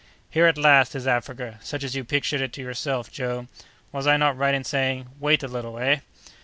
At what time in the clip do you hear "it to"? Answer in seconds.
2.41-2.61